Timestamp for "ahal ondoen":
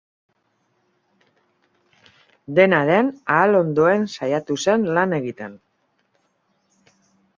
3.35-4.09